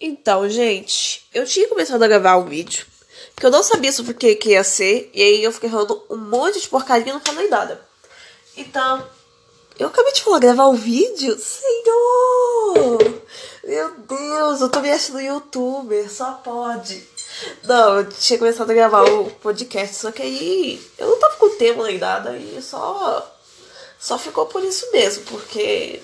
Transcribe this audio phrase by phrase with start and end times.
[0.00, 2.86] Então, gente, eu tinha começado a gravar um vídeo
[3.34, 6.02] que eu não sabia sobre o que, que ia ser, e aí eu fiquei falando
[6.10, 7.80] um monte de porcaria e não falei nada.
[8.56, 9.06] Então,
[9.78, 11.38] eu acabei de falar gravar um vídeo?
[11.38, 13.22] Senhor!
[13.64, 17.06] Meu Deus, eu tô me achando youtuber, só pode.
[17.64, 21.56] Não, eu tinha começado a gravar o podcast, só que aí eu não tava com
[21.56, 23.34] tema nem nada, e só.
[23.98, 26.00] Só ficou por isso mesmo, porque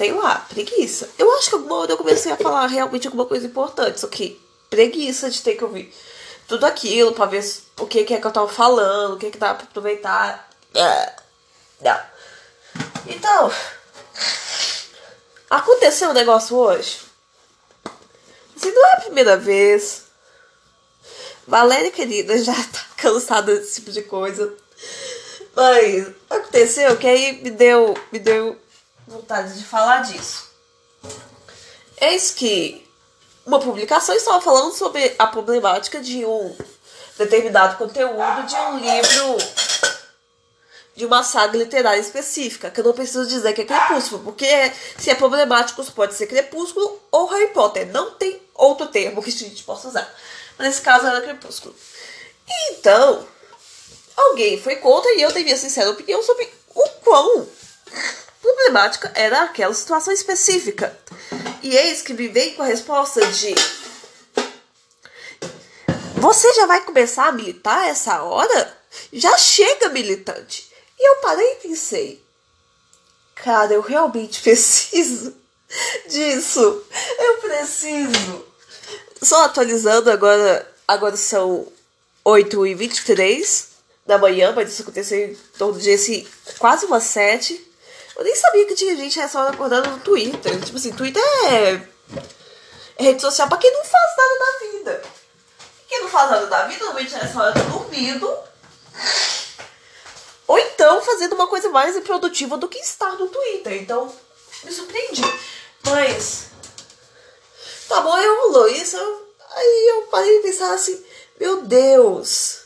[0.00, 1.10] sei lá, preguiça.
[1.18, 4.40] Eu acho que alguma hora eu comecei a falar realmente alguma coisa importante, só que
[4.70, 5.94] preguiça de ter que ouvir
[6.48, 7.44] tudo aquilo pra ver
[7.78, 10.48] o que, é que eu tava falando, o que, que dá pra aproveitar.
[10.74, 11.12] É,
[11.82, 12.00] não.
[13.08, 13.52] Então,
[15.50, 17.00] aconteceu um negócio hoje.
[18.56, 20.04] Assim, não é a primeira vez.
[21.46, 24.50] Valéria, querida, já tá cansada desse tipo de coisa.
[25.54, 28.58] Mas aconteceu que aí me deu, me deu
[29.06, 30.50] vontade de falar disso.
[32.00, 32.86] Eis que
[33.44, 36.56] uma publicação estava falando sobre a problemática de um
[37.18, 39.36] determinado conteúdo de um livro
[41.00, 44.46] de uma saga literária específica, que eu não preciso dizer que é Crepúsculo, porque
[44.98, 49.32] se é problemático pode ser Crepúsculo ou Harry Potter, não tem outro termo que a
[49.32, 50.14] gente possa usar.
[50.58, 51.74] Mas nesse caso era Crepúsculo.
[52.70, 53.26] Então,
[54.14, 57.48] alguém foi contra e eu devia sincera opinião sobre o quão
[58.40, 60.96] problemática era aquela situação específica.
[61.62, 63.54] E eis que me vem com a resposta de:
[66.16, 68.78] Você já vai começar a militar essa hora?
[69.12, 70.70] Já chega militante.
[70.98, 72.24] E eu parei e pensei:
[73.34, 75.34] Cara, eu realmente preciso
[76.08, 76.84] disso.
[77.18, 78.46] Eu preciso.
[79.22, 81.70] Só atualizando agora, agora são
[82.24, 83.68] 8h23
[84.06, 86.26] da manhã, mas isso aconteceu em torno de
[86.58, 87.69] quase umas 7
[88.20, 90.60] eu nem sabia que tinha gente essa hora acordando no Twitter.
[90.60, 91.82] Tipo assim, Twitter é,
[92.98, 95.02] é rede social pra quem não faz nada da vida.
[95.88, 98.38] Quem não faz nada da vida, normalmente nessa hora tá dormindo.
[100.46, 103.80] Ou então fazendo uma coisa mais improdutiva do que estar no Twitter.
[103.80, 104.14] Então,
[104.64, 105.22] me surpreendi.
[105.82, 106.48] Mas.
[107.88, 108.98] Tá bom, eu rolou isso.
[109.50, 111.02] Aí eu parei de pensar assim:
[111.38, 112.64] Meu Deus!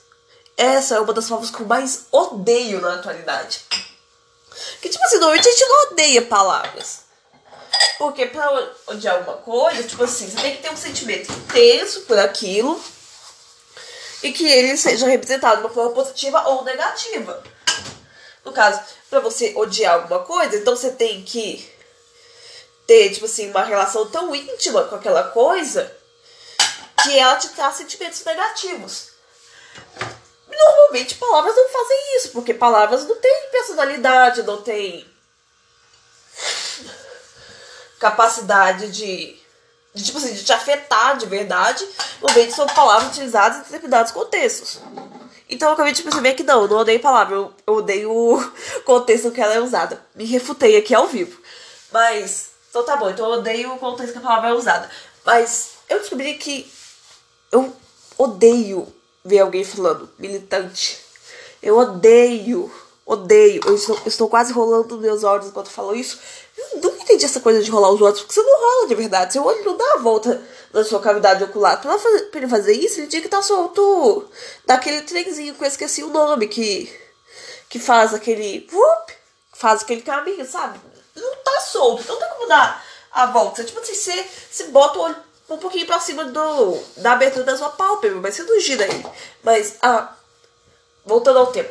[0.56, 3.64] Essa é uma das formas que eu mais odeio na atualidade.
[4.84, 7.04] Que, tipo assim, normalmente a gente não odeia palavras.
[7.96, 12.18] Porque pra odiar alguma coisa, tipo assim, você tem que ter um sentimento intenso por
[12.18, 12.78] aquilo
[14.22, 17.42] e que ele seja representado de uma forma positiva ou negativa.
[18.44, 18.78] No caso,
[19.08, 21.66] para você odiar alguma coisa, então você tem que
[22.86, 25.90] ter, tipo assim, uma relação tão íntima com aquela coisa
[27.02, 29.08] que ela te traz sentimentos negativos.
[30.64, 35.06] Normalmente palavras não fazem isso, porque palavras não têm personalidade, não têm
[37.98, 39.36] capacidade de,
[39.94, 41.86] de, tipo assim, de te afetar de verdade.
[42.20, 44.80] Normalmente são palavras utilizadas em determinados contextos.
[45.48, 48.52] Então eu acabei de perceber que não, eu não odeio palavra, eu, eu odeio o
[48.84, 50.02] contexto que ela é usada.
[50.14, 51.40] Me refutei aqui ao vivo.
[51.92, 54.90] Mas, então tá bom, então eu odeio o contexto que a palavra é usada.
[55.24, 56.72] Mas eu descobri que
[57.52, 57.74] eu
[58.16, 58.92] odeio
[59.24, 61.00] ver alguém falando militante.
[61.62, 62.70] Eu odeio,
[63.06, 63.62] odeio.
[63.64, 66.20] Eu estou, estou quase rolando meus olhos enquanto falo isso.
[66.56, 69.32] Eu nunca entendi essa coisa de rolar os olhos, porque você não rola de verdade.
[69.32, 70.42] Seu olho não dá a volta
[70.72, 71.80] na sua cavidade ocular.
[71.80, 74.28] Pra, fazer, pra ele fazer isso, ele tinha que estar solto
[74.66, 76.92] daquele trenzinho que eu esqueci o nome, que,
[77.68, 78.68] que faz aquele.
[79.54, 80.78] Faz aquele caminho, sabe?
[81.16, 83.64] Não tá solto, não tem como dar a volta.
[83.64, 85.16] Tipo assim, você, você bota o olho
[85.48, 89.06] um pouquinho pra cima do, da abertura da sua pálpebra, mas você não gira aí.
[89.42, 90.14] Mas, ah,
[91.04, 91.70] voltando ao tema.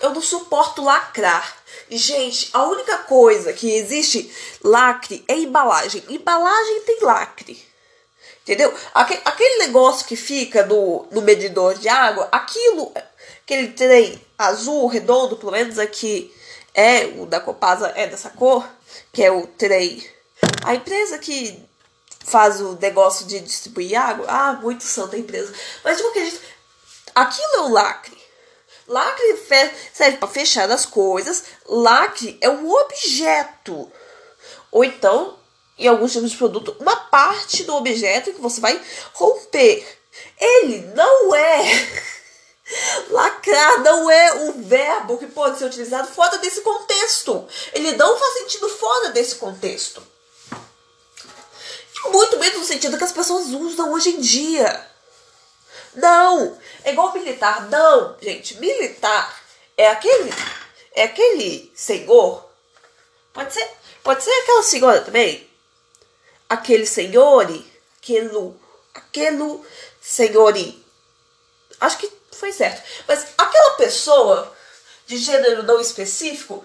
[0.00, 1.62] Eu não suporto lacrar.
[1.90, 4.32] Gente, a única coisa que existe
[4.62, 6.02] lacre é embalagem.
[6.08, 7.72] Embalagem tem lacre.
[8.42, 8.74] Entendeu?
[8.92, 12.92] Aquele, negócio que fica no, no medidor de água, aquilo,
[13.44, 16.34] aquele trem azul, redondo, pelo menos aqui
[16.74, 18.66] é o da Copasa, é dessa cor,
[19.12, 20.04] que é o trem
[20.64, 21.62] a empresa que
[22.24, 25.52] faz o negócio de distribuir água, ah, muito santa a empresa.
[25.82, 26.40] Mas de qualquer jeito,
[27.14, 28.22] aquilo é o lacre.
[28.86, 29.38] Lacre
[29.92, 31.44] serve para fechar as coisas.
[31.66, 33.90] Lacre é um objeto.
[34.70, 35.38] Ou então,
[35.78, 38.80] em alguns tipos de produto, uma parte do objeto que você vai
[39.14, 39.98] romper.
[40.38, 42.12] Ele não é.
[43.10, 47.46] Lacrar não é um verbo que pode ser utilizado fora desse contexto.
[47.72, 50.11] Ele não faz sentido fora desse contexto.
[52.10, 54.86] Muito menos no sentido que as pessoas usam hoje em dia.
[55.94, 56.58] Não!
[56.84, 57.68] É igual militar.
[57.68, 58.58] Não, gente.
[58.58, 59.40] Militar
[59.76, 60.32] é aquele.
[60.94, 62.48] É aquele senhor.
[63.32, 63.68] Pode ser.
[64.02, 65.48] Pode ser aquela senhora também.
[66.52, 67.66] aquele senhore,
[67.96, 68.54] aquele,
[68.94, 69.64] aquele
[70.02, 70.84] senhore,
[71.80, 74.54] acho que foi certo, mas aquela pessoa
[75.06, 76.62] de gênero não específico,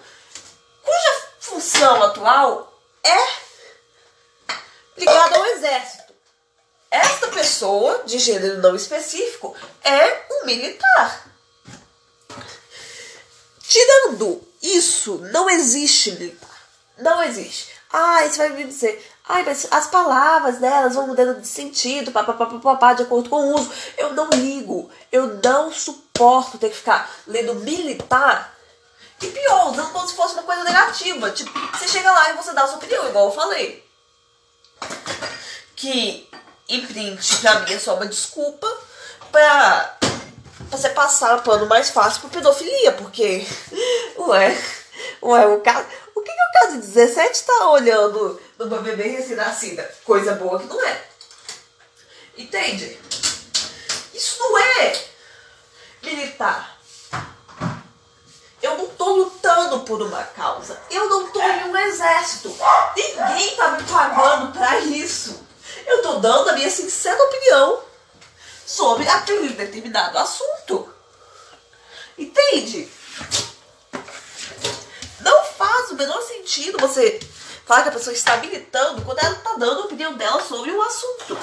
[0.82, 3.47] cuja função atual é
[4.98, 6.12] ligada ao exército.
[6.90, 9.54] Esta pessoa de gênero não específico
[9.84, 11.26] é um militar.
[13.60, 16.48] Tirando isso, não existe militar.
[16.96, 17.68] Não existe.
[17.92, 22.94] Ah, você vai me dizer, ai, mas as palavras delas vão mudando de sentido, papapá,
[22.94, 23.70] de acordo com o uso.
[23.96, 24.90] Eu não ligo.
[25.12, 28.54] Eu não suporto ter que ficar lendo militar.
[29.20, 31.30] E pior, usando como se fosse uma coisa negativa.
[31.30, 33.87] Tipo, você chega lá e você dá a sua opinião, igual eu falei.
[35.76, 36.28] Que
[36.68, 38.66] em print, pra mim, é só uma desculpa
[39.30, 39.98] pra,
[40.70, 43.46] você passar pano mais fácil pra pedofilia, porque,
[44.18, 44.58] ué,
[45.22, 45.86] ué, o caso.
[46.14, 49.88] O que, que o caso de 17 tá olhando numa bebê recém-nascida?
[50.04, 51.00] Coisa boa que não é.
[52.36, 52.98] Entende?
[54.12, 55.04] Isso não é
[56.02, 56.77] militar.
[58.68, 60.78] Eu não tô lutando por uma causa.
[60.90, 62.54] Eu não tô em um exército.
[62.94, 65.42] Ninguém tá me pagando para isso.
[65.86, 67.80] Eu tô dando a minha sincera opinião
[68.66, 70.92] sobre aquele determinado assunto.
[72.18, 72.92] Entende?
[75.20, 77.18] Não faz o menor sentido você
[77.64, 80.82] falar que a pessoa está militando quando ela está dando a opinião dela sobre um
[80.82, 81.38] assunto.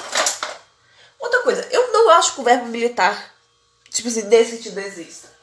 [1.18, 3.34] Outra coisa, eu não acho que o verbo militar,
[3.90, 5.35] tipo assim, nesse sentido exista.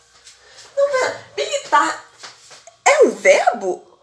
[0.76, 2.06] Não, pera, militar
[2.86, 4.00] é um verbo?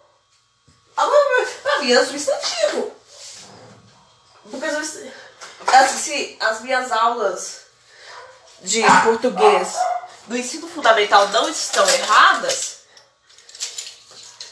[0.96, 2.93] Agora, pra mim é substantivo.
[4.50, 4.67] Porque
[6.40, 7.61] as minhas aulas
[8.61, 9.75] de português
[10.26, 12.81] do ensino fundamental não estão erradas,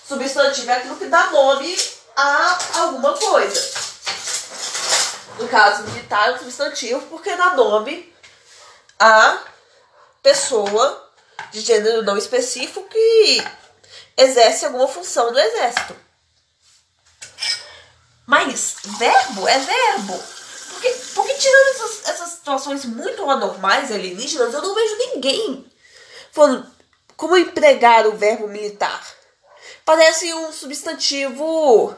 [0.07, 1.77] substantivo é aquilo que dá nome
[2.17, 3.89] a alguma coisa.
[5.39, 8.13] No caso, militar é um substantivo porque dá nome
[8.99, 9.39] a
[10.23, 11.08] pessoa
[11.51, 13.45] de gênero não específico que
[14.17, 15.97] exerce alguma função do exército.
[18.27, 20.23] Mas verbo é verbo.
[20.71, 25.67] Porque, porque tirando essas, essas situações muito anormais alienígenas, eu não vejo ninguém
[26.31, 26.71] falando
[27.17, 29.03] como empregar o verbo militar.
[29.85, 31.97] Parece um substantivo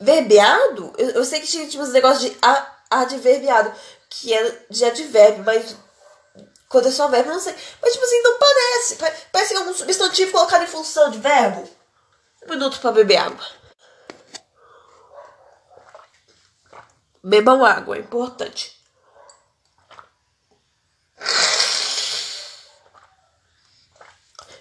[0.00, 0.92] verbeado.
[0.98, 2.36] Eu, eu sei que tinha tipo, esse negócio de
[2.90, 3.72] adverbiado,
[4.08, 5.76] que é de advérbio, mas
[6.70, 7.52] quando é só verbo, não sei.
[7.82, 8.96] Mas, tipo assim, não parece.
[9.32, 11.68] Parece que é um substantivo colocado em função de verbo.
[12.46, 13.44] Um minuto para beber água.
[17.24, 18.80] Bebam água, é importante.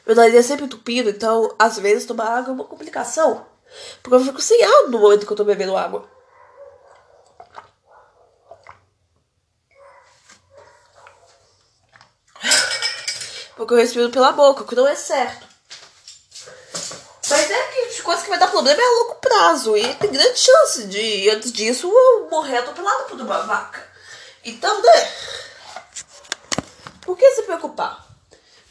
[0.04, 3.46] Meu nariz é sempre entupido, então às vezes tomar água é uma complicação.
[4.02, 6.10] Porque eu fico sem ar no momento que eu tô bebendo água.
[13.70, 15.46] Porque eu respiro pela boca, o que não é certo.
[17.30, 19.78] Mas é que coisa que vai dar problema é a longo prazo.
[19.78, 23.88] E tem grande chance de, antes disso, eu morrer atropelado por uma vaca.
[24.44, 25.12] Então, né?
[27.02, 28.08] Por que se preocupar?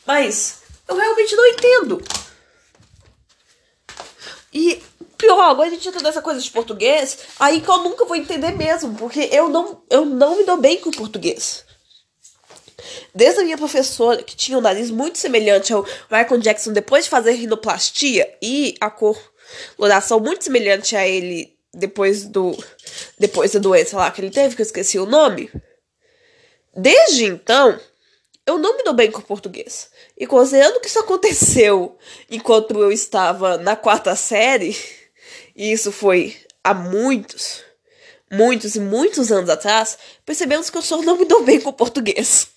[0.04, 2.02] Mas eu realmente não entendo.
[4.52, 4.82] E
[5.16, 8.50] pior, agora a gente entra nessa coisa de português, aí que eu nunca vou entender
[8.50, 11.67] mesmo, porque eu não, eu não me dou bem com o português.
[13.14, 17.10] Desde a minha professora, que tinha um nariz muito semelhante ao Michael Jackson depois de
[17.10, 22.56] fazer rinoplastia e a coloração muito semelhante a ele depois do
[23.18, 25.50] depois da doença lá que ele teve, que eu esqueci o nome.
[26.76, 27.78] Desde então,
[28.46, 29.90] eu não me dou bem com o português.
[30.16, 31.96] E considerando que isso aconteceu
[32.30, 34.76] enquanto eu estava na quarta série,
[35.56, 37.62] e isso foi há muitos,
[38.30, 41.74] muitos e muitos anos atrás, percebemos que eu só não me dou bem com o
[41.74, 42.48] português.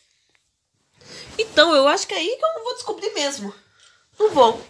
[1.42, 3.54] Então, eu acho que é aí que eu não vou descobrir mesmo.
[4.20, 4.62] Não vou.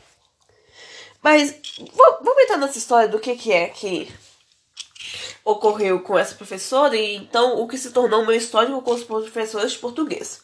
[1.22, 1.56] Mas,
[1.94, 4.12] vamos entrar nessa história do que, que é que
[5.44, 9.74] ocorreu com essa professora e então o que se tornou meu histórico com os professores
[9.74, 10.42] de português.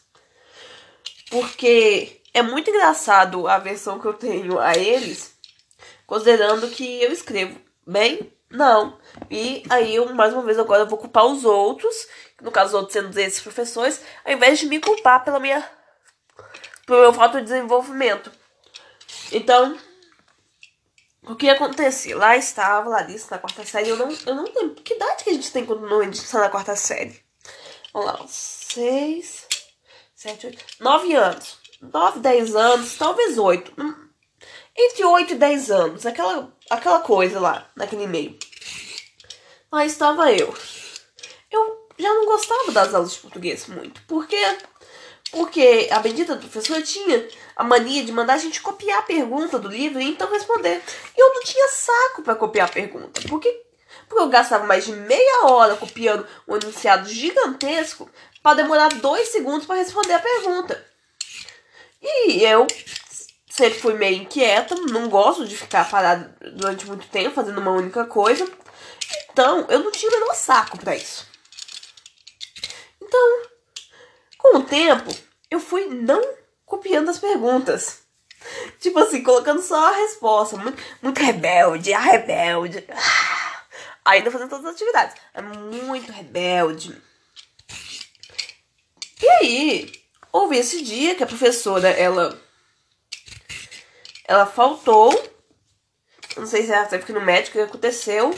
[1.30, 5.34] Porque é muito engraçado a versão que eu tenho a eles,
[6.06, 8.98] considerando que eu escrevo bem, não.
[9.30, 12.06] E aí eu, mais uma vez, agora vou culpar os outros,
[12.40, 15.77] no caso os outros sendo esses professores, ao invés de me culpar pela minha
[16.88, 18.32] pelo meu falta de desenvolvimento.
[19.30, 19.78] Então,
[21.22, 22.14] o que acontece?
[22.14, 23.90] Lá estava Larissa na quarta série.
[23.90, 24.82] Eu não, eu não lembro.
[24.82, 27.22] Que idade que a gente tem quando a gente está na quarta série?
[27.92, 29.46] Vamos lá, seis,
[30.16, 31.58] sete, oito, nove anos.
[31.80, 33.72] Nove, dez anos, talvez oito.
[33.78, 34.08] Hum,
[34.74, 36.06] entre oito e dez anos.
[36.06, 38.36] Aquela, aquela coisa lá, naquele meio.
[39.70, 40.52] lá estava eu.
[41.50, 44.00] Eu já não gostava das aulas de português muito.
[44.06, 44.58] Por quê?
[45.30, 49.68] Porque a bendita professora tinha a mania de mandar a gente copiar a pergunta do
[49.68, 50.82] livro e então responder.
[51.16, 53.20] E eu não tinha saco para copiar a pergunta.
[53.28, 53.62] Porque,
[54.08, 58.08] porque eu gastava mais de meia hora copiando um enunciado gigantesco
[58.42, 60.86] para demorar dois segundos para responder a pergunta.
[62.00, 62.66] E eu
[63.50, 68.04] sempre fui meio inquieta, não gosto de ficar parada durante muito tempo fazendo uma única
[68.04, 68.48] coisa.
[69.30, 71.26] Então, eu não tinha o menor saco para isso.
[73.02, 73.42] Então,
[74.50, 75.14] com o tempo,
[75.50, 76.22] eu fui não
[76.64, 78.02] copiando as perguntas.
[78.80, 80.56] Tipo assim, colocando só a resposta.
[80.56, 82.84] Muito, muito rebelde, a rebelde.
[82.90, 83.62] Ah,
[84.04, 85.16] ainda fazendo todas as atividades.
[85.34, 86.96] É muito rebelde.
[89.20, 89.92] E aí,
[90.32, 92.40] houve esse dia que a professora, ela.
[94.26, 95.10] Ela faltou.
[96.36, 98.32] Não sei se ela teve no médico, o que aconteceu.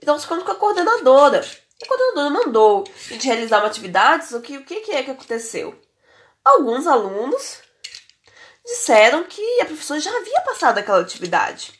[0.00, 1.44] Então, ficando com a coordenadora.
[1.82, 5.10] A coordenadora mandou a gente realizar uma atividade, só que o que, que é que
[5.10, 5.78] aconteceu?
[6.44, 7.60] Alguns alunos
[8.64, 11.74] disseram que a professora já havia passado aquela atividade.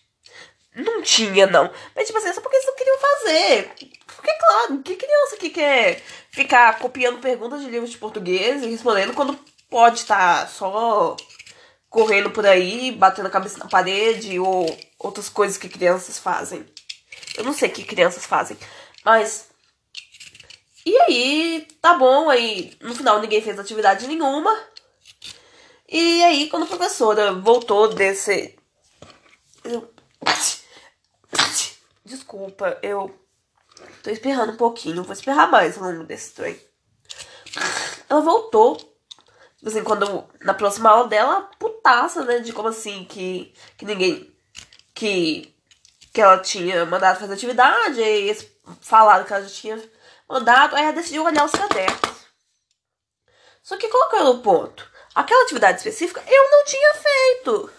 [0.75, 1.73] Não tinha, não.
[1.95, 3.73] Mas, tipo assim, é só porque eles não queriam fazer.
[4.07, 9.15] Porque, claro, que criança que quer ficar copiando perguntas de livros de português e respondendo
[9.15, 9.39] quando
[9.71, 11.17] pode estar tá só
[11.89, 14.67] correndo por aí, batendo a cabeça na parede ou
[14.99, 16.67] outras coisas que crianças fazem.
[17.37, 18.59] Eu não sei o que crianças fazem,
[19.03, 19.49] mas
[20.87, 24.57] e aí, tá bom, aí no final ninguém fez atividade nenhuma.
[25.89, 28.57] E aí, quando a professora voltou desse.
[32.05, 33.13] Desculpa, eu
[34.01, 36.57] tô espirrando um pouquinho, vou espirrar mais ao longo desse trem.
[38.09, 38.79] Ela voltou,
[39.65, 42.39] assim, quando na próxima aula dela, putaça, né?
[42.39, 44.33] De como assim, que, que ninguém.
[44.95, 45.53] Que,
[46.13, 48.35] que ela tinha mandado fazer atividade, e
[48.81, 49.96] falaram que ela já tinha
[50.29, 52.27] mandado, aí ela decidiu olhar os cadernos.
[53.63, 54.91] Só que qual que era o ponto?
[55.15, 57.71] Aquela atividade específica eu não tinha feito.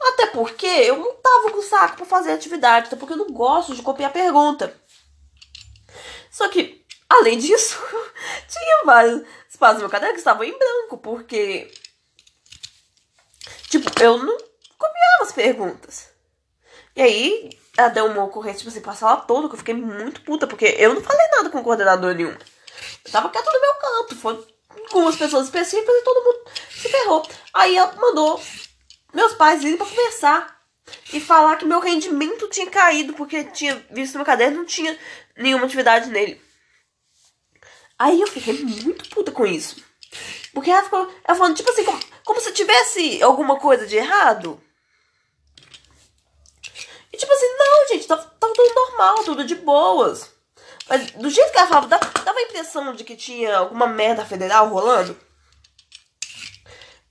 [0.00, 3.74] Até porque eu não tava com saco para fazer atividade, até porque eu não gosto
[3.74, 4.74] de copiar pergunta.
[6.30, 7.78] Só que, além disso,
[8.48, 11.72] tinha vários espaços no meu caderno que estavam em branco, porque.
[13.68, 14.36] Tipo, eu não
[14.78, 16.10] copiava as perguntas.
[16.94, 20.20] E aí, ela deu uma ocorrência, tipo assim, pra sala toda, que eu fiquei muito
[20.22, 22.36] puta, porque eu não falei nada com o coordenador nenhum.
[23.04, 24.46] Eu tava quieto no meu canto, foi
[24.90, 27.24] com pessoas específicas e todo mundo se ferrou.
[27.54, 28.42] Aí ela mandou
[29.14, 30.60] meus pais irem pra conversar
[31.12, 34.98] e falar que meu rendimento tinha caído, porque tinha visto no caderno não tinha
[35.36, 36.42] nenhuma atividade nele.
[37.96, 39.76] Aí eu fiquei muito puta com isso.
[40.52, 41.12] Porque ela ficou.
[41.24, 44.60] Ela falando, tipo assim, como, como se tivesse alguma coisa de errado.
[47.18, 50.30] Tipo assim, não, gente, tava, tava tudo normal, tudo de boas.
[50.88, 54.68] Mas do jeito que ela falava, dava a impressão de que tinha alguma merda federal
[54.68, 55.18] rolando.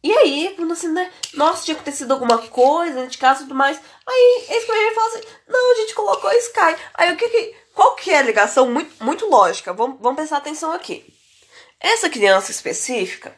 [0.03, 1.11] E aí, quando assim, né?
[1.33, 3.79] Nossa, tinha acontecido alguma coisa de casa e tudo mais.
[4.07, 6.75] Aí eles e fala assim: Não, a gente colocou Sky.
[6.93, 7.55] Aí o que que.
[7.73, 8.69] Qual que é a ligação?
[8.69, 9.73] Muito, muito lógica.
[9.73, 11.05] Vamos, vamos prestar atenção aqui.
[11.79, 13.37] Essa criança específica,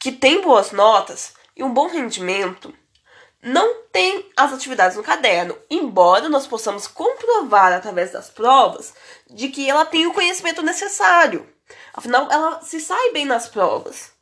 [0.00, 2.74] que tem boas notas e um bom rendimento,
[3.42, 8.92] não tem as atividades no caderno, embora nós possamos comprovar através das provas
[9.30, 11.48] de que ela tem o conhecimento necessário.
[11.92, 14.12] Afinal, ela se sai bem nas provas.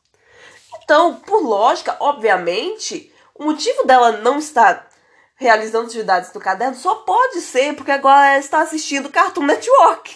[0.83, 4.87] Então, por lógica, obviamente, o motivo dela não estar
[5.35, 10.15] realizando atividades no caderno só pode ser porque agora ela está assistindo Cartoon Network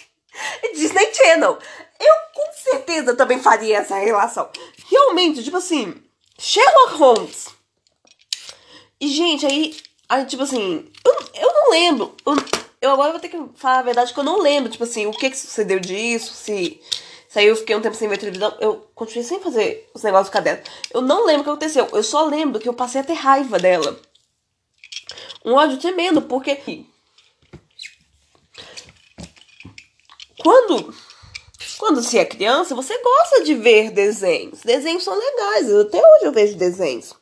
[0.62, 1.58] e Disney Channel.
[1.98, 4.48] Eu com certeza também faria essa relação.
[4.88, 6.02] Realmente, tipo assim,
[6.38, 7.58] Sherlock Holmes
[9.00, 9.76] e, gente, aí,
[10.08, 12.14] aí tipo assim, eu, eu não lembro.
[12.24, 12.36] Eu,
[12.80, 15.12] eu agora vou ter que falar a verdade que eu não lembro, tipo assim, o
[15.12, 16.80] que, que sucedeu disso, se.
[17.28, 20.30] Se aí eu fiquei um tempo sem ver televisão, eu continuei sem fazer os negócios
[20.30, 20.62] do caderno.
[20.90, 21.86] Eu não lembro o que aconteceu.
[21.92, 24.00] Eu só lembro que eu passei a ter raiva dela.
[25.44, 26.86] Um ódio tremendo, porque.
[30.38, 30.94] Quando.
[31.76, 34.60] Quando se é criança, você gosta de ver desenhos.
[34.62, 35.70] Desenhos são legais.
[35.70, 37.14] Até hoje eu vejo desenhos.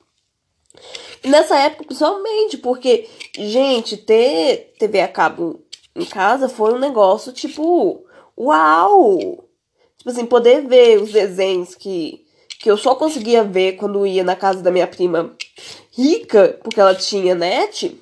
[1.25, 5.61] Nessa época, principalmente, porque, gente, ter TV a cabo
[5.94, 8.04] em casa foi um negócio tipo,
[8.38, 9.44] uau!
[9.99, 12.25] Tipo assim, poder ver os desenhos que,
[12.61, 15.35] que eu só conseguia ver quando ia na casa da minha prima
[15.90, 18.00] rica, porque ela tinha net.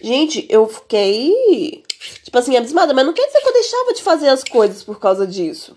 [0.00, 1.82] Gente, eu fiquei,
[2.24, 4.98] tipo assim, abismada, mas não quer dizer que eu deixava de fazer as coisas por
[4.98, 5.76] causa disso.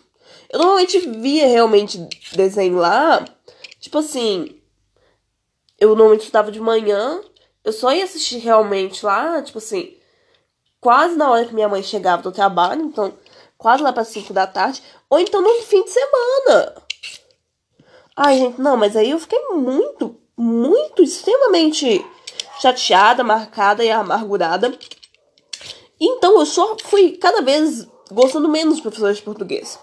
[0.49, 1.97] Eu normalmente via realmente
[2.33, 3.25] desenho lá,
[3.79, 4.60] tipo assim,
[5.81, 7.19] eu normalmente estudava de manhã,
[7.63, 9.97] eu só ia assistir realmente lá, tipo assim,
[10.79, 13.11] quase na hora que minha mãe chegava do trabalho, então
[13.57, 16.75] quase lá para 5 da tarde, ou então no fim de semana.
[18.15, 22.05] Ai, gente, não, mas aí eu fiquei muito, muito, extremamente
[22.59, 24.77] chateada, marcada e amargurada.
[25.99, 29.79] Então eu só fui cada vez gostando menos de professores de português.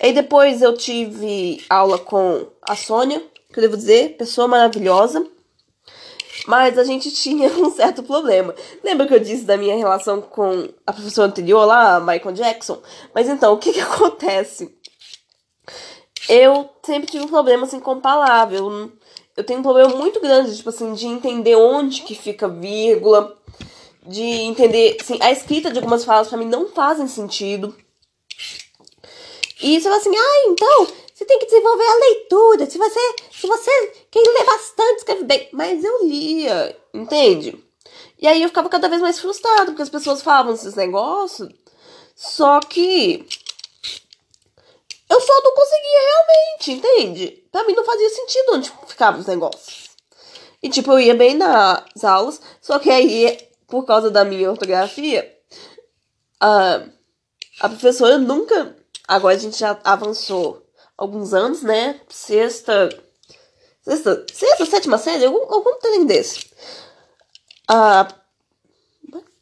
[0.00, 3.22] Aí depois eu tive aula com a Sônia,
[3.54, 5.24] que eu devo dizer, pessoa maravilhosa.
[6.46, 8.54] Mas a gente tinha um certo problema.
[8.82, 12.82] Lembra que eu disse da minha relação com a professora anterior lá, Michael Jackson?
[13.14, 14.76] Mas então, o que que acontece?
[16.28, 18.56] Eu sempre tive um problema assim com palavra.
[18.56, 18.92] Eu,
[19.36, 23.36] eu tenho um problema muito grande, tipo assim, de entender onde que fica vírgula,
[24.06, 27.74] de entender, assim, a escrita de algumas falas para mim não fazem sentido.
[29.62, 32.68] E você fala assim, ah, então, você tem que desenvolver a leitura.
[32.68, 35.48] Se você, se você quer ler bastante, escreve bem.
[35.52, 37.64] Mas eu lia, entende?
[38.18, 41.48] E aí eu ficava cada vez mais frustrado, porque as pessoas falavam esses negócios,
[42.16, 43.24] só que
[45.08, 47.44] eu só não conseguia realmente, entende?
[47.52, 49.90] Pra mim não fazia sentido onde ficavam os negócios.
[50.62, 55.32] E tipo, eu ia bem nas aulas, só que aí, por causa da minha ortografia,
[56.40, 56.82] a,
[57.60, 58.74] a professora nunca
[59.06, 60.63] Agora a gente já avançou
[60.96, 62.00] alguns anos, né?
[62.08, 62.88] Sexta.
[63.82, 65.26] Sexta, sexta sétima série?
[65.26, 66.46] Algum, algum trem desse.
[67.68, 68.08] Ah.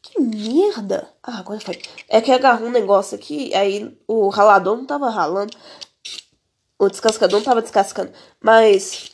[0.01, 1.09] Que merda!
[1.23, 1.81] Ah, agora foi.
[2.07, 5.57] É que agarrou um negócio aqui, aí o ralador não tava ralando.
[6.77, 8.11] O descascador não tava descascando.
[8.39, 9.11] Mas.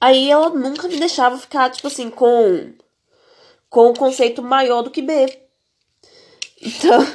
[0.00, 2.74] Aí ela nunca me deixava ficar, tipo assim, com.
[3.68, 5.26] Com um conceito maior do que B.
[6.60, 7.06] Então.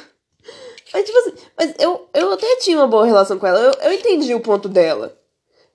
[0.96, 3.60] Mas, tipo assim, mas eu, eu até tinha uma boa relação com ela.
[3.60, 5.20] Eu, eu entendi o ponto dela.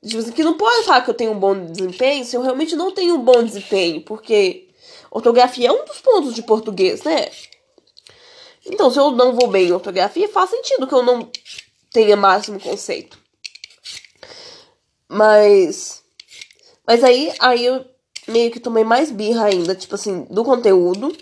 [0.03, 2.75] Tipo assim, que não pode falar que eu tenho um bom desempenho se eu realmente
[2.75, 4.01] não tenho um bom desempenho.
[4.01, 4.71] Porque
[5.11, 7.31] ortografia é um dos pontos de português, né?
[8.65, 11.31] Então, se eu não vou bem em ortografia, faz sentido que eu não
[11.93, 13.19] tenha máximo conceito.
[15.07, 16.03] Mas.
[16.87, 17.85] Mas aí, aí eu
[18.27, 21.15] meio que tomei mais birra ainda, tipo assim, do conteúdo,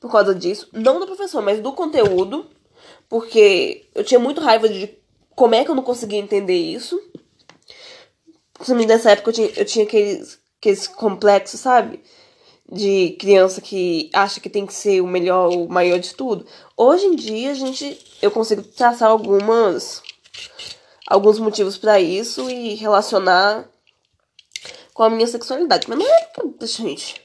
[0.00, 0.70] por causa disso.
[0.72, 2.50] Não do professor, mas do conteúdo.
[3.12, 4.88] Porque eu tinha muito raiva de
[5.36, 6.98] como é que eu não conseguia entender isso.
[8.54, 12.02] Principalmente nessa época eu tinha, eu tinha aqueles, aqueles complexos, sabe?
[12.66, 16.46] De criança que acha que tem que ser o melhor, o maior de tudo.
[16.74, 20.02] Hoje em dia, a gente, eu consigo traçar algumas
[21.06, 23.68] alguns motivos para isso e relacionar
[24.94, 25.86] com a minha sexualidade.
[25.86, 27.20] Mas na época, gente,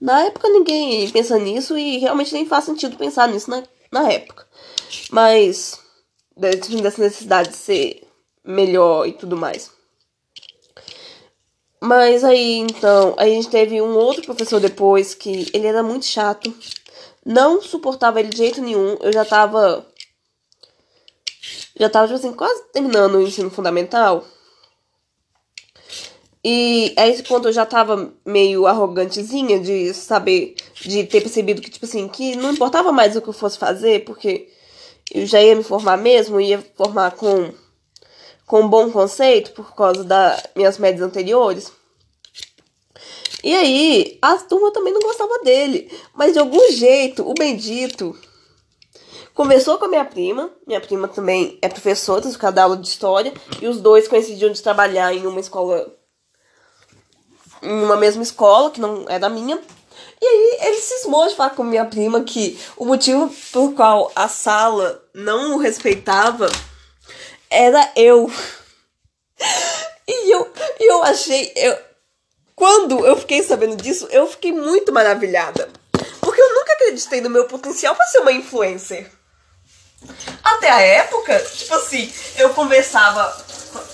[0.00, 4.48] na época ninguém pensa nisso e realmente nem faz sentido pensar nisso na, na época.
[5.10, 5.78] Mas
[6.36, 8.06] dessa necessidade de ser
[8.44, 9.70] melhor e tudo mais.
[11.80, 16.54] Mas aí, então, a gente teve um outro professor depois que ele era muito chato.
[17.24, 18.96] Não suportava ele de jeito nenhum.
[19.00, 19.86] Eu já tava.
[21.78, 24.24] Já tava, tipo assim, quase terminando o ensino fundamental.
[26.44, 31.70] E a esse ponto eu já tava meio arrogantezinha de saber, de ter percebido que,
[31.70, 34.50] tipo assim, que não importava mais o que eu fosse fazer, porque
[35.12, 37.52] eu já ia me formar mesmo, ia formar com,
[38.46, 41.72] com um bom conceito por causa das minhas médias anteriores.
[43.42, 45.90] E aí, a turma também não gostava dele.
[46.14, 48.16] Mas de algum jeito, o bendito
[49.34, 50.50] conversou com a minha prima.
[50.66, 53.32] Minha prima também é professora, de cada aula de história.
[53.60, 55.96] E os dois coincidiam de trabalhar em uma escola.
[57.62, 59.58] Em uma mesma escola, que não é da minha.
[60.22, 64.28] E aí ele cismou de falar com minha prima que o motivo por qual a
[64.28, 66.50] sala não o respeitava
[67.48, 68.30] era eu.
[70.06, 71.52] E eu, eu achei.
[71.56, 71.78] Eu,
[72.54, 75.70] quando eu fiquei sabendo disso, eu fiquei muito maravilhada.
[76.20, 79.10] Porque eu nunca acreditei no meu potencial para ser uma influencer.
[80.42, 83.46] Até a época, tipo assim, eu conversava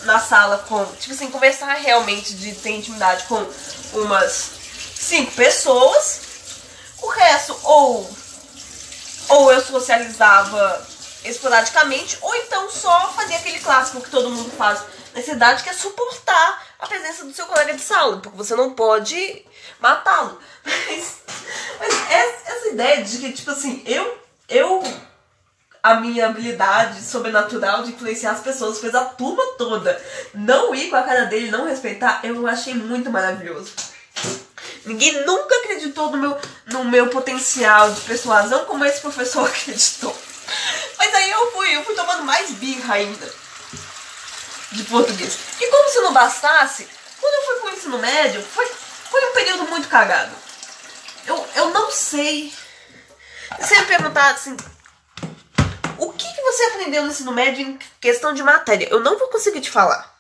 [0.05, 0.85] na sala com.
[0.97, 3.47] Tipo assim, conversar realmente de ter intimidade com
[3.93, 4.56] umas
[5.07, 6.21] cinco pessoas.
[7.01, 8.11] O resto, ou,
[9.29, 10.87] ou eu socializava
[11.25, 14.81] esporadicamente, ou então só fazia aquele clássico que todo mundo faz
[15.15, 18.75] na cidade, que é suportar a presença do seu colega de sala, porque você não
[18.75, 19.45] pode
[19.81, 20.39] matá-lo.
[20.65, 21.23] Mas,
[21.79, 24.83] mas essa ideia de que, tipo assim, eu, eu,
[25.83, 30.03] a minha habilidade sobrenatural de influenciar as pessoas fez a turma toda
[30.35, 33.73] não ir com a cara dele, não respeitar, eu achei muito maravilhoso.
[34.87, 40.17] Ninguém nunca acreditou no meu, no meu potencial de persuasão como esse professor acreditou.
[40.97, 43.35] Mas aí eu fui, eu fui tomando mais birra ainda
[44.71, 45.39] de português.
[45.61, 46.89] E como se não bastasse,
[47.21, 48.67] quando eu fui pro ensino médio, foi,
[49.11, 50.33] foi um período muito cagado.
[51.27, 52.53] Eu, eu não sei.
[53.61, 54.57] Se você me perguntar assim,
[55.99, 58.89] o que, que você aprendeu no ensino médio em questão de matéria?
[58.89, 60.15] Eu não vou conseguir te falar.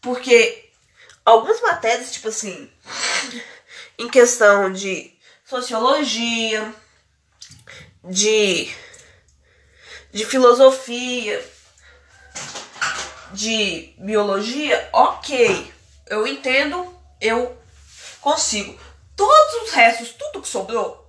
[0.00, 0.70] Porque
[1.24, 2.70] algumas matérias, tipo assim,
[3.98, 6.74] em questão de sociologia,
[8.04, 8.70] de,
[10.12, 11.44] de filosofia,
[13.32, 15.72] de biologia, ok.
[16.06, 17.56] Eu entendo, eu
[18.20, 18.78] consigo.
[19.16, 21.08] Todos os restos, tudo que sobrou,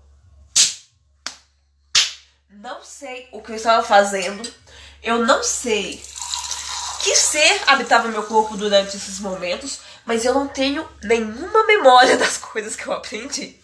[2.49, 4.51] não sei o que eu estava fazendo.
[5.01, 6.01] Eu não sei
[7.01, 12.35] que ser habitava meu corpo durante esses momentos, mas eu não tenho nenhuma memória das
[12.35, 13.61] coisas que eu aprendi.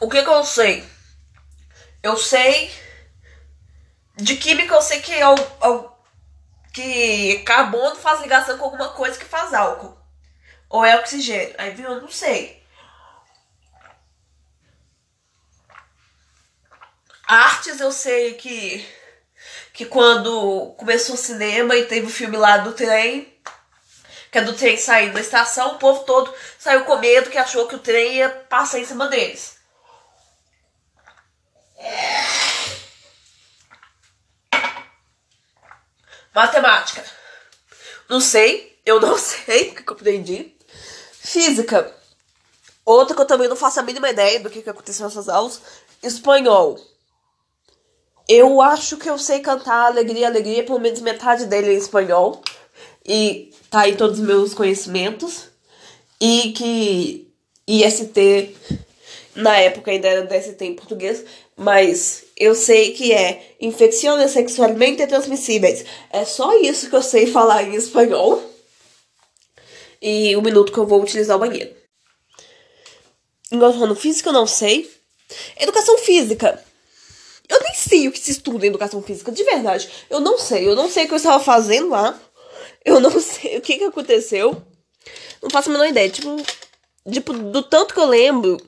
[0.00, 0.84] O que, que eu sei?
[2.02, 2.74] Eu sei
[4.16, 5.88] de química, eu sei que é o, é
[6.72, 9.96] que carbono faz ligação com alguma coisa que faz álcool.
[10.68, 11.54] Ou é oxigênio.
[11.56, 11.88] Aí viu?
[11.88, 12.66] Eu não sei.
[17.28, 18.97] Artes eu sei que
[19.78, 23.32] que quando começou o cinema e teve o filme lá do trem,
[24.28, 27.68] que é do trem saindo da estação, o povo todo saiu com medo que achou
[27.68, 29.56] que o trem ia passar em cima deles.
[36.34, 37.04] Matemática.
[38.08, 40.56] Não sei, eu não sei o que eu aprendi.
[41.12, 41.94] Física.
[42.84, 45.62] Outra que eu também não faço a mínima ideia do que, que aconteceu nessas aulas.
[46.02, 46.97] Espanhol.
[48.28, 52.42] Eu acho que eu sei cantar Alegria, Alegria, pelo menos metade dele em espanhol.
[53.06, 55.44] E tá aí todos os meus conhecimentos.
[56.20, 57.32] E que
[57.66, 58.54] IST,
[59.34, 61.24] na época ainda era DST em português,
[61.56, 65.84] mas eu sei que é infecções sexualmente transmissíveis.
[66.10, 68.42] É só isso que eu sei falar em espanhol.
[70.02, 71.74] E o minuto que eu vou utilizar o banheiro.
[73.50, 74.90] Enquanto física, eu não sei.
[75.58, 76.62] Educação física.
[77.48, 79.88] Eu nem sei o que se estuda em educação física, de verdade.
[80.10, 80.68] Eu não sei.
[80.68, 82.18] Eu não sei o que eu estava fazendo lá.
[82.84, 84.62] Eu não sei o que, que aconteceu.
[85.42, 86.10] Não faço a menor ideia.
[86.10, 86.36] Tipo,
[87.10, 88.58] tipo, do tanto que eu lembro,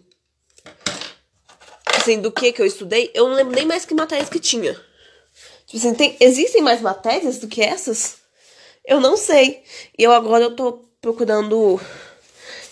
[1.95, 4.75] assim, do que que eu estudei, eu não lembro nem mais que matérias que tinha.
[5.67, 8.17] Tipo assim, tem, existem mais matérias do que essas?
[8.85, 9.63] Eu não sei.
[9.97, 11.81] E eu agora eu tô procurando.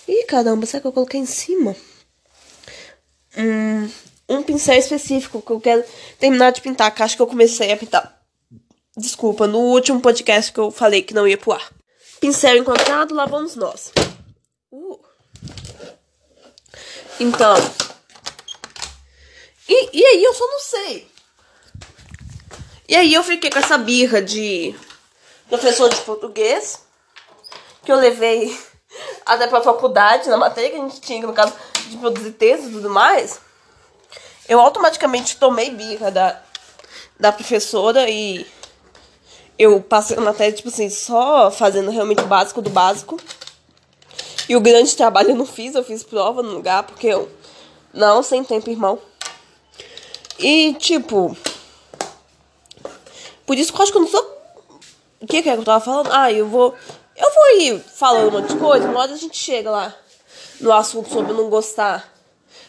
[0.06, 1.76] Ih, caramba, será que eu coloquei em cima?
[3.36, 3.88] Um,
[4.28, 5.84] um pincel específico que eu quero
[6.18, 8.20] terminar de pintar, que acho que eu comecei a pintar.
[8.96, 11.72] Desculpa, no último podcast que eu falei que não ia pro ar.
[12.20, 13.92] Pincel encontrado, lá vamos nós.
[14.72, 14.98] Uh.
[17.20, 17.56] Então,
[19.68, 21.06] e, e aí eu só não sei.
[22.88, 24.74] E aí eu fiquei com essa birra de
[25.46, 26.80] professor de português,
[27.84, 28.58] que eu levei
[29.26, 31.52] até pra faculdade, na matéria que a gente tinha, no caso
[31.88, 33.40] de produzir texto e tudo mais.
[34.48, 36.40] Eu automaticamente tomei birra da,
[37.20, 38.46] da professora e
[39.58, 43.20] eu passei a matéria, tipo assim, só fazendo realmente o básico do básico.
[44.48, 47.28] E o grande trabalho eu não fiz, eu fiz prova no lugar, porque eu.
[47.92, 48.98] Não, sem tempo, irmão.
[50.38, 51.36] E, tipo.
[53.44, 54.38] Por isso que eu acho que eu não sou.
[55.20, 56.10] O que, que é que eu tava falando?
[56.12, 56.74] Ah, eu vou.
[57.16, 59.94] Eu vou ir falando um monte de coisa, uma hora a gente chega lá
[60.60, 62.17] no assunto sobre não gostar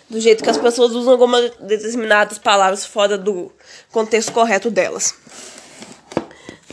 [0.09, 3.51] do jeito que as pessoas usam algumas determinadas palavras fora do
[3.91, 5.13] contexto correto delas.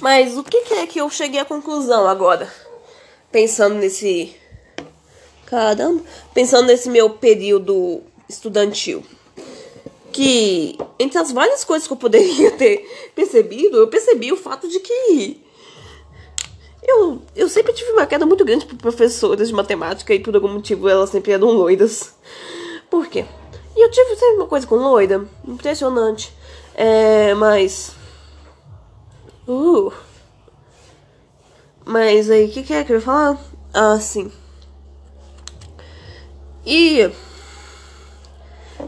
[0.00, 2.52] Mas o que, que é que eu cheguei à conclusão agora?
[3.30, 4.34] Pensando nesse.
[5.46, 6.02] Caramba!
[6.34, 9.04] Pensando nesse meu período estudantil
[10.16, 14.80] que entre as várias coisas que eu poderia ter percebido, eu percebi o fato de
[14.80, 15.42] que
[16.82, 20.48] eu, eu sempre tive uma queda muito grande por professoras de matemática e por algum
[20.48, 22.14] motivo elas sempre eram loiras.
[22.96, 23.26] Por quê?
[23.76, 26.32] E eu tive sempre uma coisa com loira, impressionante.
[26.74, 27.94] É, mas.
[29.46, 29.92] Uh.
[31.84, 33.38] Mas aí, o que, que é que eu ia falar?
[33.74, 34.32] Ah, sim.
[36.64, 37.12] E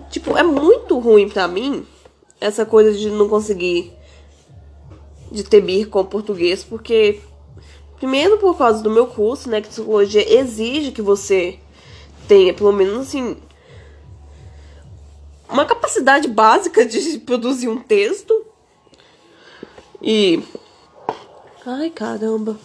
[0.09, 1.87] Tipo, é muito ruim pra mim
[2.41, 3.93] essa coisa de não conseguir
[5.31, 7.21] de ter bir com português, porque
[7.99, 11.59] primeiro por causa do meu curso, né, que psicologia exige que você
[12.27, 13.37] tenha pelo menos assim
[15.49, 18.45] uma capacidade básica de produzir um texto.
[20.01, 20.43] E
[21.67, 22.59] ai, caramba.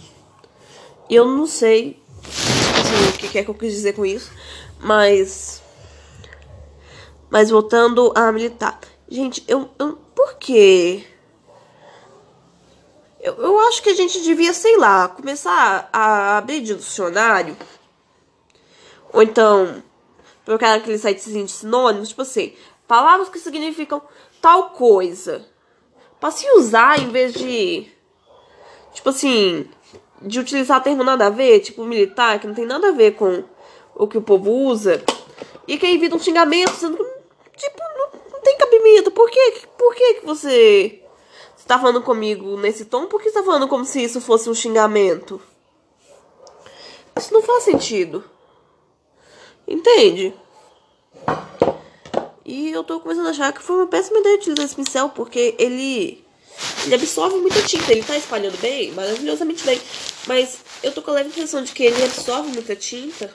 [1.10, 4.32] Eu não sei assim, o que é que eu quis dizer com isso,
[4.80, 5.62] mas
[7.30, 8.80] mas voltando a militar.
[9.10, 9.70] Gente, eu.
[9.80, 11.04] eu por quê?
[13.20, 17.58] Eu, eu acho que a gente devia, sei lá, começar a abrir dicionário.
[19.12, 19.82] Ou então,
[20.46, 22.54] procurar aquele sitezinho de sinônimos, tipo assim,
[22.94, 24.04] palavras que significam
[24.40, 25.44] tal coisa.
[26.20, 27.88] Pra se usar em vez de.
[28.94, 29.68] Tipo assim.
[30.22, 33.44] De utilizar termo nada a ver, tipo militar, que não tem nada a ver com
[33.96, 35.04] o que o povo usa.
[35.68, 39.10] E que aí vira um xingamento, sendo que, tipo, não, não tem cabimento.
[39.10, 41.04] Por que, por que você
[41.58, 43.08] está falando comigo nesse tom?
[43.08, 45.42] Por que está falando como se isso fosse um xingamento?
[47.18, 48.24] Isso não faz sentido.
[49.68, 50.34] Entende?
[52.46, 55.56] E eu tô começando a achar que foi uma péssima ideia utilizar esse pincel, porque
[55.58, 56.24] ele.
[56.86, 57.92] Ele absorve muita tinta.
[57.92, 59.82] Ele tá espalhando bem, maravilhosamente bem.
[60.28, 63.34] Mas eu tô com a leve impressão de que ele absorve muita tinta.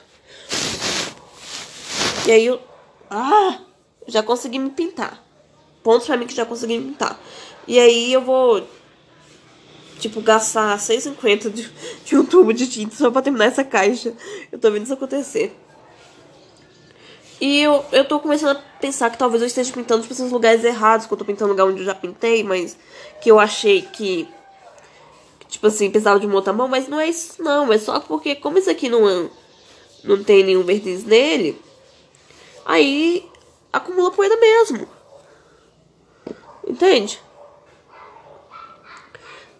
[2.27, 2.61] E aí eu.
[3.09, 3.61] Ah!
[4.07, 5.23] Já consegui me pintar.
[5.83, 7.19] Pontos pra mim que já consegui me pintar.
[7.67, 8.67] E aí eu vou.
[9.99, 11.69] Tipo, gastar 6,50 de,
[12.05, 14.13] de um tubo de tinta só pra terminar essa caixa.
[14.51, 15.55] Eu tô vendo isso acontecer.
[17.39, 20.63] E eu, eu tô começando a pensar que talvez eu esteja pintando tipo, esses lugares
[20.63, 22.77] errados, que eu tô pintando lugar onde eu já pintei, mas
[23.21, 24.27] que eu achei que,
[25.47, 28.35] tipo assim, precisava de uma outra mão, mas não é isso não, é só porque
[28.35, 29.29] como isso aqui não, é,
[30.03, 31.59] não tem nenhum verniz nele,
[32.65, 33.25] aí
[33.71, 34.87] acumula poeira mesmo.
[36.67, 37.21] Entende?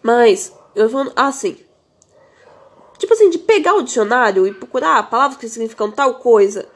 [0.03, 1.11] Mas, eu vou.
[1.15, 1.57] Ah, sim.
[2.97, 6.67] Tipo assim, de pegar o dicionário e procurar palavras que significam tal coisa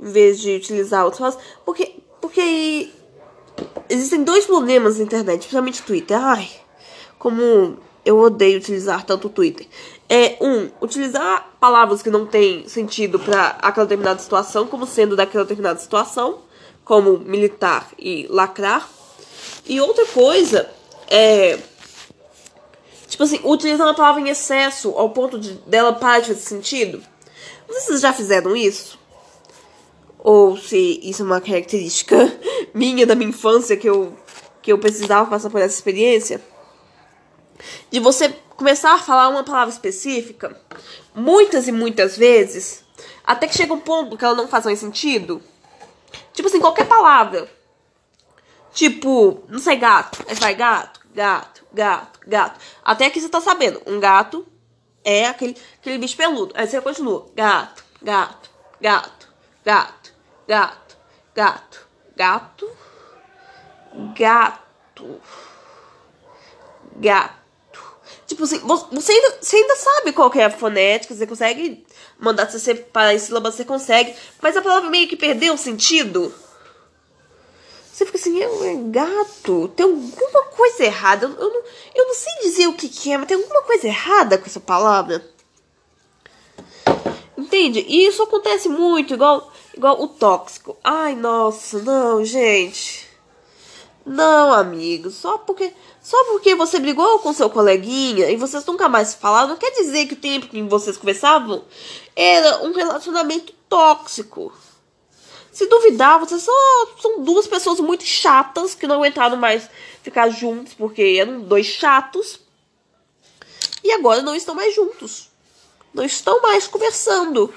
[0.00, 1.44] em vez de utilizar outras palavras.
[1.64, 2.90] Porque, porque
[3.88, 6.16] existem dois problemas na internet, principalmente Twitter.
[6.18, 6.48] Ai,
[7.18, 9.66] como eu odeio utilizar tanto o Twitter.
[10.08, 15.44] É, um, utilizar palavras que não têm sentido para aquela determinada situação, como sendo daquela
[15.44, 16.40] determinada situação,
[16.84, 18.88] como militar e lacrar.
[19.66, 20.68] E outra coisa
[21.08, 21.58] é.
[23.06, 27.02] Tipo assim, utilizar uma palavra em excesso ao ponto de dela parar de fazer sentido.
[27.68, 28.99] Vocês já fizeram isso
[30.22, 32.16] ou se isso é uma característica
[32.74, 34.16] minha da minha infância que eu
[34.62, 36.42] que eu precisava passar por essa experiência.
[37.90, 40.54] De você começar a falar uma palavra específica
[41.14, 42.84] muitas e muitas vezes
[43.24, 45.42] até que chega um ponto que ela não faz mais sentido.
[46.34, 47.50] Tipo assim qualquer palavra.
[48.74, 50.22] Tipo não sei gato.
[50.28, 52.60] Aí vai gato gato gato gato.
[52.84, 54.46] Até que você tá sabendo um gato
[55.02, 56.52] é aquele aquele bicho peludo.
[56.54, 59.28] Aí você continua gato gato gato
[59.64, 59.99] gato
[60.50, 60.96] gato,
[61.32, 61.86] gato,
[62.16, 62.68] gato,
[64.16, 65.20] gato,
[66.96, 67.80] gato.
[68.26, 71.86] Tipo assim, você ainda, você ainda sabe qual é a fonética, você consegue
[72.18, 76.34] mandar você separar em sílabas, você consegue, mas a palavra meio que perdeu o sentido.
[77.92, 78.48] Você fica assim, é,
[78.90, 81.26] gato, tem alguma coisa errada.
[81.26, 81.62] Eu, eu, não,
[81.94, 84.58] eu não sei dizer o que, que é, mas tem alguma coisa errada com essa
[84.58, 85.24] palavra.
[87.38, 87.84] Entende?
[87.86, 90.76] E isso acontece muito, igual Igual o tóxico.
[90.84, 93.08] Ai, nossa, não, gente.
[94.04, 95.08] Não, amigo.
[95.08, 99.56] Só porque, só porque você brigou com seu coleguinha e vocês nunca mais falaram, não
[99.56, 101.64] quer dizer que o tempo que vocês conversavam
[102.14, 104.52] era um relacionamento tóxico.
[105.50, 109.66] Se duvidar, vocês só são duas pessoas muito chatas que não aguentaram mais
[110.02, 112.38] ficar juntos porque eram dois chatos.
[113.82, 115.30] E agora não estão mais juntos.
[115.94, 117.50] Não estão mais conversando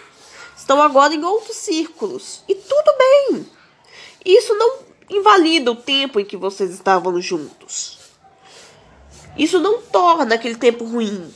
[0.64, 2.42] estão agora em outros círculos.
[2.48, 3.46] E tudo bem.
[4.26, 8.00] Isso não invalida o tempo em que vocês estavam juntos.
[9.38, 11.32] Isso não torna aquele tempo ruim.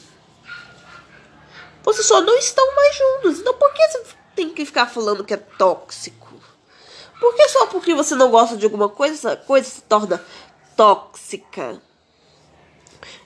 [1.83, 3.39] Vocês só não estão mais juntos.
[3.39, 6.33] Então por que você tem que ficar falando que é tóxico?
[7.19, 10.23] Por que só porque você não gosta de alguma coisa, essa coisa se torna
[10.77, 11.81] tóxica?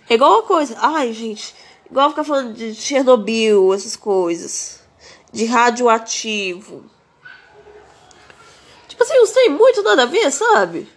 [0.09, 0.75] É igual a coisa.
[0.79, 1.53] Ai, gente.
[1.89, 4.80] Igual ficar falando de Chernobyl, essas coisas
[5.31, 6.85] de radioativo.
[8.87, 10.91] Tipo assim, não tem muito nada a ver, sabe?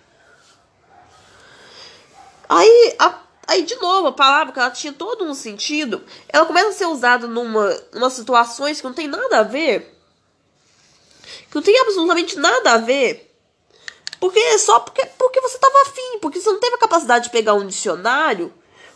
[2.48, 6.68] Aí, a, aí de novo, a palavra que ela tinha todo um sentido, ela começa
[6.68, 9.96] a ser usada numa, numa situações que não tem nada a ver.
[11.48, 13.32] Que não tem absolutamente nada a ver.
[14.20, 17.30] Porque é só porque, porque você estava afim, porque você não teve a capacidade de
[17.30, 18.52] pegar um dicionário,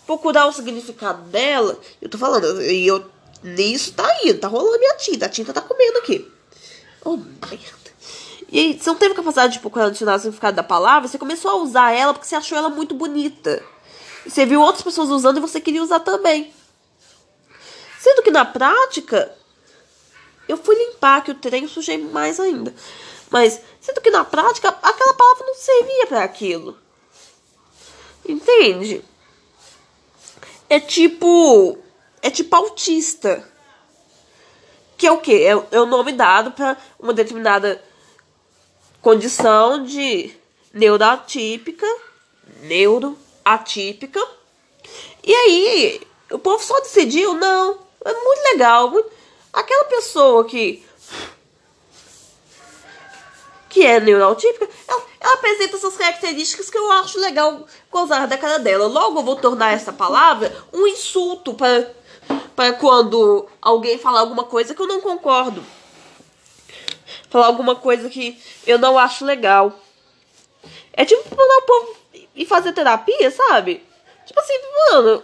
[0.07, 1.79] procurar o significado dela.
[2.01, 3.05] Eu tô falando, e eu
[3.43, 5.27] Nisso tá indo, tá rolando minha tinta.
[5.27, 6.31] A tinta tá comendo aqui.
[7.05, 7.79] Oh, merda.
[8.51, 11.51] E aí, você não teve capacidade de procurar adicionar o significado da palavra, você começou
[11.51, 13.63] a usar ela porque você achou ela muito bonita.
[14.25, 16.53] E você viu outras pessoas usando e você queria usar também.
[18.01, 19.35] Sendo que na prática,
[20.49, 22.75] eu fui limpar que o trem sujei mais ainda.
[23.31, 26.79] Mas, sendo que na prática, aquela palavra não servia para aquilo.
[28.27, 29.05] Entende?
[30.71, 31.79] É tipo
[32.23, 33.47] é tipo autista.
[34.97, 35.47] Que é o quê?
[35.47, 37.83] É, é o nome dado para uma determinada
[39.01, 40.35] condição de
[40.73, 41.87] neuroatípica,
[42.63, 44.21] neuroatípica.
[45.23, 46.01] E aí,
[46.31, 48.91] o povo só decidiu, não, é muito legal.
[48.91, 49.11] Muito...
[49.53, 50.85] Aquela pessoa que
[53.69, 58.59] que é neurotípica, ela, ela, apresenta essas características que eu acho legal gozar da cara
[58.59, 58.87] dela.
[58.87, 61.95] Logo eu vou tornar essa palavra um insulto para,
[62.59, 65.65] para quando alguém falar alguma coisa que eu não concordo.
[67.31, 69.79] Falar alguma coisa que eu não acho legal.
[70.93, 71.97] É tipo mandar o povo
[72.35, 73.87] ir fazer terapia, sabe?
[74.27, 74.55] Tipo assim,
[74.91, 75.23] mano.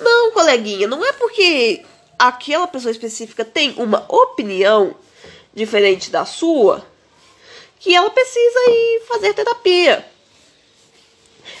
[0.00, 1.82] Não, coleguinha, não é porque
[2.18, 4.94] aquela pessoa específica tem uma opinião
[5.54, 6.86] diferente da sua
[7.80, 10.06] que ela precisa ir fazer terapia.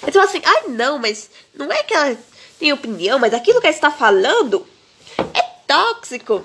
[0.06, 2.18] Então assim, ai ah, não, mas não é que ela
[2.58, 4.66] tem opinião, mas aquilo que ela está falando
[5.34, 6.44] é tóxico.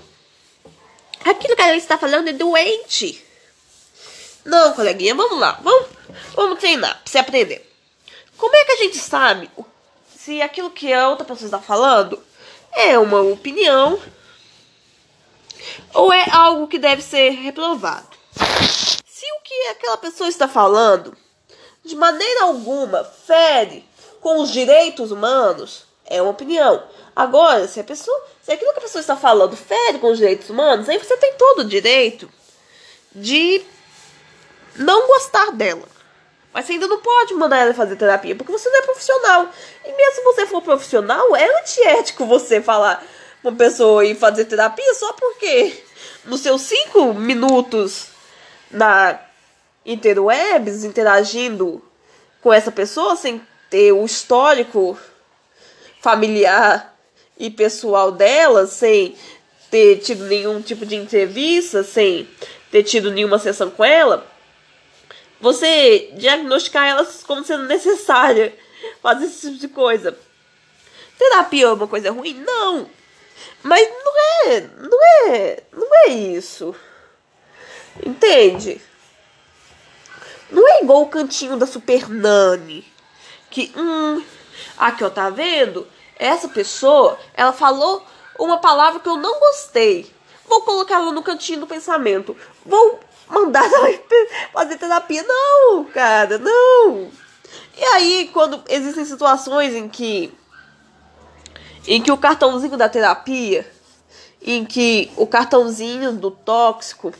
[1.26, 3.24] Aquilo que ela está falando é doente.
[4.46, 5.60] Não, coleguinha, vamos lá.
[5.62, 5.88] Vamos,
[6.36, 7.70] vamos treinar pra você aprender.
[8.38, 9.50] Como é que a gente sabe
[10.16, 12.22] se aquilo que a outra pessoa está falando
[12.74, 14.00] é uma opinião
[15.94, 18.18] ou é algo que deve ser reprovado?
[19.08, 21.16] Se o que aquela pessoa está falando
[21.86, 23.88] de maneira alguma fere
[24.20, 26.84] com os direitos humanos, é uma opinião.
[27.16, 30.50] Agora, se a pessoa, se aquilo que a pessoa está falando fere com os direitos
[30.50, 32.30] humanos, aí você tem todo o direito
[33.14, 33.62] de
[34.76, 35.88] não gostar dela.
[36.54, 39.50] Mas você ainda não pode mandar ela fazer terapia, porque você não é profissional.
[39.84, 43.04] E mesmo se você for profissional, é antiético você falar
[43.44, 45.84] uma pessoa ir fazer terapia só porque
[46.26, 48.08] nos seus cinco minutos
[48.72, 49.20] na
[49.86, 51.82] interwebs, interagindo
[52.42, 54.98] com essa pessoa, sem ter o histórico
[56.04, 56.94] familiar
[57.40, 59.16] e pessoal dela, sem
[59.72, 62.28] ter tido nenhum tipo de entrevista, sem
[62.70, 64.28] ter tido nenhuma sessão com ela,
[65.40, 68.54] você diagnosticar elas como sendo necessária
[69.02, 70.18] fazer esse tipo de coisa.
[71.18, 72.34] Terapia é uma coisa ruim?
[72.34, 72.90] Não.
[73.64, 74.14] Mas não
[74.46, 76.76] é, não é, não é isso.
[78.06, 78.82] Entende?
[80.52, 82.86] Não é igual o cantinho da Super Nani.
[83.50, 84.24] Que, hum,
[84.78, 85.88] aqui ó, tá vendo?
[86.24, 88.02] Essa pessoa, ela falou
[88.40, 90.10] uma palavra que eu não gostei.
[90.48, 92.34] Vou colocar ela no cantinho do pensamento.
[92.66, 94.00] Vou mandar ela
[94.54, 95.22] fazer terapia.
[95.28, 97.12] Não, cara, não.
[97.78, 100.34] E aí, quando existem situações em que
[101.86, 103.70] em que o cartãozinho da terapia,
[104.42, 107.12] em que o cartãozinho do tóxico,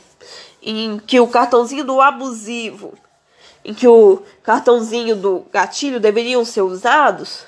[0.62, 2.94] em que o cartãozinho do abusivo,
[3.62, 7.44] em que o cartãozinho do gatilho deveriam ser usados,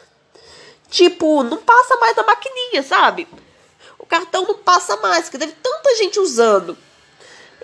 [0.90, 3.28] tipo, não passa mais da maquininha, sabe?
[3.98, 6.76] O cartão não passa mais, porque teve tanta gente usando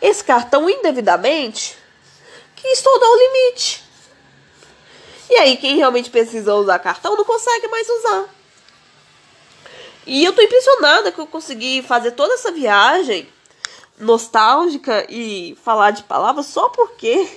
[0.00, 1.76] esse cartão indevidamente
[2.56, 3.82] que estourou o limite.
[5.30, 8.28] E aí, quem realmente precisa usar cartão não consegue mais usar.
[10.06, 13.28] E eu tô impressionada que eu consegui fazer toda essa viagem
[13.98, 17.28] nostálgica e falar de palavras só porque.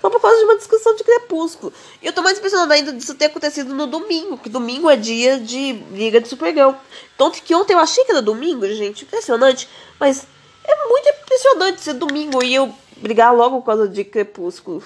[0.00, 1.72] Só por causa de uma discussão de crepúsculo.
[2.00, 5.40] E eu tô mais impressionada ainda disso ter acontecido no domingo, que domingo é dia
[5.40, 6.72] de Liga de Supergirl.
[7.16, 9.68] Tanto que ontem eu achei que era domingo, gente, impressionante.
[9.98, 10.26] Mas
[10.64, 14.82] é muito impressionante ser domingo e eu brigar logo por causa de Crepúsculo.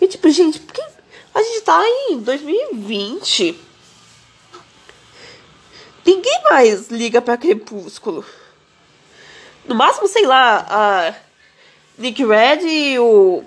[0.00, 0.82] E tipo, gente, porque
[1.34, 3.60] a gente tá em 2020.
[6.04, 8.24] Ninguém mais liga pra Crepúsculo.
[9.66, 11.14] No máximo, sei lá, a
[11.98, 13.44] Nick Red e o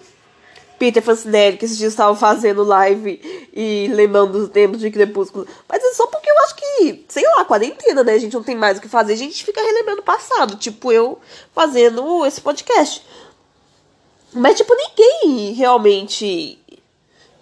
[0.81, 3.21] Peter Fancinelli, que esses dias estavam fazendo live
[3.53, 5.45] e lembrando dos tempos de Crepúsculo.
[5.69, 8.13] Mas é só porque eu acho que, sei lá, quarentena, né?
[8.13, 10.55] A gente não tem mais o que fazer, a gente fica relembrando o passado.
[10.55, 11.19] Tipo, eu
[11.53, 13.05] fazendo esse podcast.
[14.33, 16.57] Mas, tipo, ninguém realmente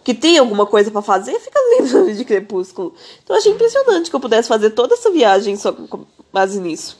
[0.03, 2.93] que tem alguma coisa para fazer fica lembrando de Crepúsculo.
[3.23, 6.97] Então eu achei impressionante que eu pudesse fazer toda essa viagem só com base nisso.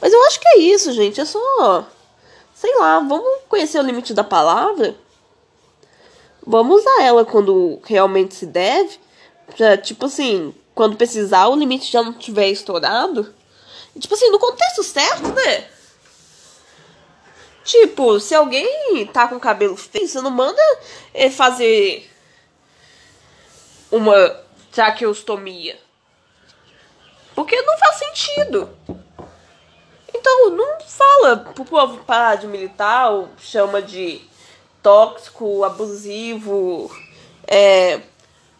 [0.00, 1.20] Mas eu acho que é isso, gente.
[1.20, 1.86] É só.
[2.56, 4.96] Sei lá, vamos conhecer o limite da palavra.
[6.44, 8.98] Vamos usar ela quando realmente se deve.
[9.54, 13.34] Pra, tipo assim, quando precisar, o limite já não tiver estourado.
[14.00, 15.68] tipo assim, no contexto certo, né?
[17.62, 20.62] Tipo, se alguém tá com cabelo feio, você não manda
[21.32, 22.10] fazer
[23.92, 24.40] uma
[24.72, 25.78] traqueostomia.
[27.34, 28.70] Porque não faz sentido.
[31.16, 34.20] Fala pro povo parar de militar, chama de
[34.82, 36.94] tóxico, abusivo,
[37.46, 38.02] é,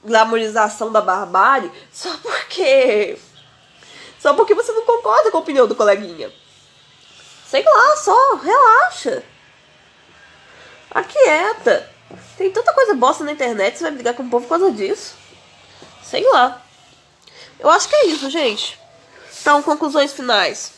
[0.02, 3.18] glamorização da barbárie só porque.
[4.18, 6.32] Só porque você não concorda com a opinião do coleguinha.
[7.46, 9.22] Sei lá, só, relaxa.
[10.90, 11.90] Aquieta.
[12.38, 15.14] Tem tanta coisa bosta na internet, você vai brigar com o povo por causa disso.
[16.02, 16.62] Sei lá.
[17.60, 18.80] Eu acho que é isso, gente.
[19.40, 20.75] Então, conclusões finais.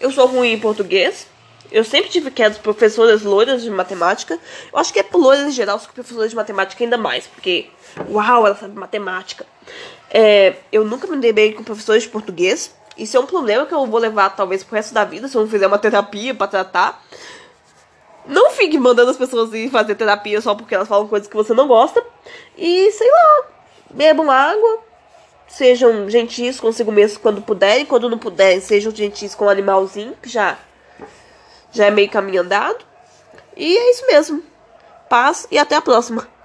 [0.00, 1.26] Eu sou ruim em português.
[1.70, 4.38] Eu sempre tive queda dos professoras loiras de matemática.
[4.72, 7.26] Eu acho que é por loiras em geral, só que professores de matemática ainda mais,
[7.26, 7.68] porque,
[8.08, 9.44] uau, ela sabe matemática.
[10.10, 12.74] É, eu nunca me dei bem com professores de português.
[12.96, 15.42] Isso é um problema que eu vou levar talvez pro resto da vida, se eu
[15.42, 17.04] não fizer uma terapia para tratar.
[18.26, 21.52] Não fique mandando as pessoas ir fazer terapia só porque elas falam coisas que você
[21.52, 22.02] não gosta.
[22.56, 23.46] E sei lá,
[23.90, 24.80] bebam água,
[25.48, 30.28] sejam gentis consigo mesmo quando puderem, quando não puderem, sejam gentis com o animalzinho, que
[30.28, 30.58] já,
[31.72, 32.84] já é meio caminho andado.
[33.56, 34.42] E é isso mesmo.
[35.08, 36.35] Paz e até a próxima.